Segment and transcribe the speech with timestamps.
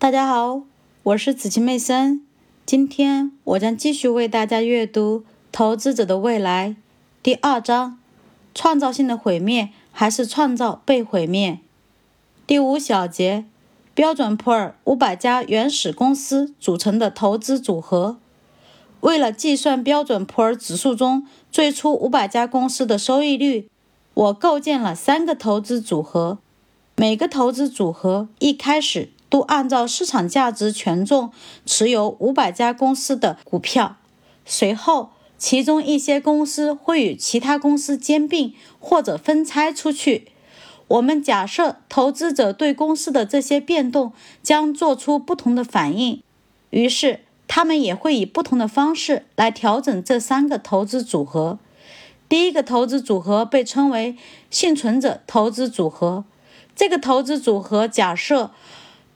[0.00, 0.62] 大家好，
[1.02, 2.24] 我是紫晴妹森。
[2.64, 6.70] 今天我将继续为大家阅读《投资者的未来》
[7.20, 7.98] 第二章：
[8.54, 11.58] 创造性的毁灭还是创造被毁灭？
[12.46, 13.46] 第五小节：
[13.92, 18.18] 标准普尔五百家原始公司组成的投资组合。
[19.00, 23.68] 为了计算标准普尔指数中最初五百家公司的收益率，
[24.14, 26.38] 我构建了三个投资组合。
[26.94, 31.30] 每个投资组合一开始都按照市场价值权重
[31.66, 33.96] 持有五百家公司的股票，
[34.44, 40.28] 随后其中一些公司会与其他公司兼并或者分拆出去。
[40.88, 46.22] 我们假设投资者对公司的这些变动将做出不同的反应，
[46.70, 51.58] 于是他们也会以不同的方式来调整这三个投资组合。
[52.28, 54.16] 第一个投资组合被称为
[54.50, 56.24] 幸存者投资组合。
[56.74, 58.50] 这个投资组合假设，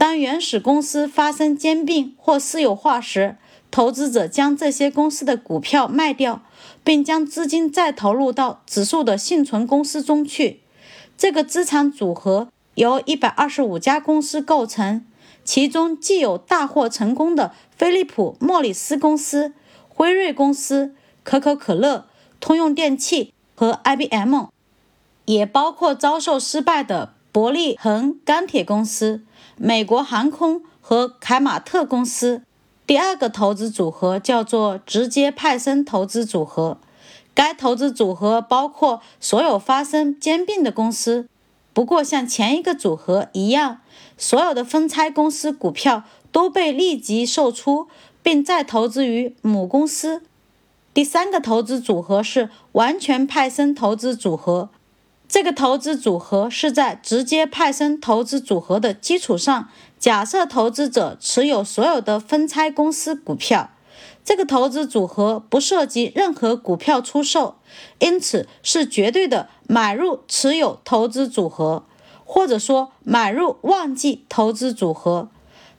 [0.00, 3.36] 当原始公司发生兼并或私有化时，
[3.70, 6.40] 投资者将这些公司的股票卖掉，
[6.82, 10.60] 并将资金再投入到指数的幸存公司中去。
[11.18, 15.04] 这个资产组合由一百二十五家公司构成，
[15.44, 19.52] 其中既有大获成功的飞利浦·莫里斯公司、
[19.90, 22.06] 辉瑞公司、可口可乐、
[22.40, 24.46] 通用电气和 IBM，
[25.26, 27.12] 也包括遭受失败的。
[27.32, 29.22] 伯利恒钢铁公司、
[29.56, 32.42] 美国航空和凯马特公司。
[32.86, 36.78] 第二个投资组合叫做直接派生投资组合，
[37.32, 41.28] 该投资组合包括所有发生兼并的公司。
[41.72, 43.78] 不过，像前一个组合一样，
[44.18, 47.86] 所有的分拆公司股票都被立即售出，
[48.24, 50.22] 并再投资于母公司。
[50.92, 54.70] 第三个投资组合是完全派生投资组合。
[55.30, 63.70] 这个投资组合是在直接派生投资组合的基础上，假设投资者持有所有的分拆公司股票。
[64.24, 67.54] 这个投资组合不涉及任何股票出售，
[68.00, 71.84] 因此是绝对的买入持有投资组合，
[72.24, 75.28] 或者说买入忘记投资组合。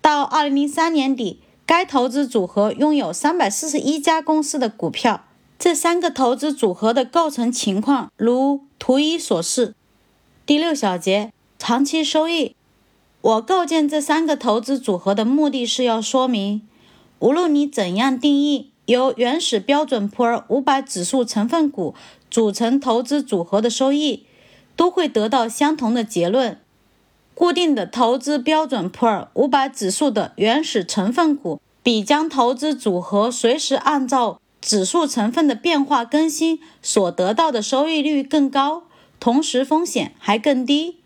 [0.00, 5.23] 到二零零三年底，该投资组合拥有三百四十一家公司的股票。
[5.58, 9.74] 这三个投资组合的构成情况如图一所示。
[10.44, 12.54] 第六小节，长期收益。
[13.22, 16.60] 我构建这三个投资组合的目的是要说明，
[17.20, 21.94] 无论你怎样定义由原始标准普尔五百指数成分股
[22.30, 24.26] 组成投资组合的收益，
[24.76, 26.60] 都会得到相同的结论：
[27.34, 38.84] 固定的投资标准普尔五百指数的原始成分股，比将投资组合随时按照指数成分的变化更新所得到的收益率更高，
[39.20, 40.96] 同时风险还更低。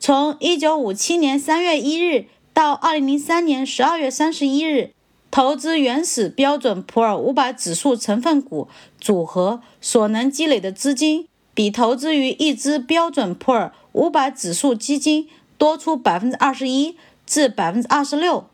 [0.00, 4.90] 从1957年3月1日到2003年12月31日，
[5.30, 15.28] 投资原始标准普尔500指数成分股组合所能积累的资金，比投资于一只标准普尔500指数基金
[15.58, 16.94] 多出21%
[17.26, 18.44] 至26%。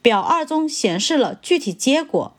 [0.00, 2.32] 表二中显示了具体结果。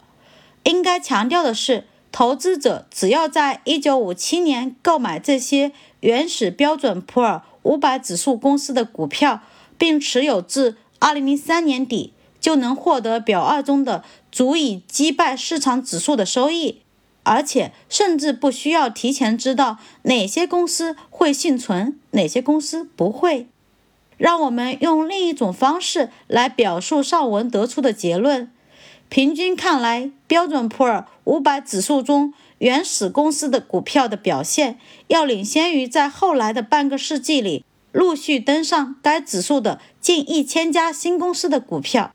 [0.64, 9.42] 应该强调的是，投资者只要在1957年购买这些原始标准普尔500指数公司的股票，
[9.78, 16.82] 并持有至2003年底，就能获得表二中的足以击败市场指数的收益，
[17.24, 23.48] 而且甚至不需要提前知道哪些公司会幸存，哪些公司不会。
[24.18, 28.52] 让我们用另一种方式来表述上文得出的结论。
[29.12, 42.14] 平均看来，标准普尔五百指数中原始公司的股票的表现要领先于在后来的半个世纪里陆续登上该指数的近一千家新公司的股票。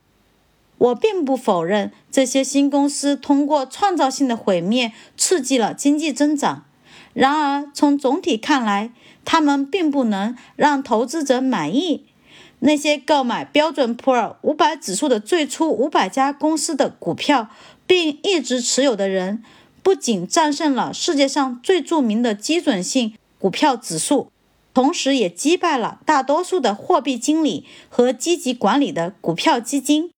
[0.79, 6.65] 我并不否认这些新公司通过创造性的毁灭刺激了经济增长，
[7.13, 8.89] 然而从总体看来，
[9.23, 12.05] 他们并不能让投资者满意。
[12.59, 17.49] 那些购买标准普尔五百指数的最初五百家公司的股票，
[17.85, 19.43] 并一直持有的人，
[19.83, 24.31] 不仅战胜了世界上最著名的基准性股票指数，
[24.73, 30.09] 同时也击败了大多数的货币经理和积极管理的股票基金。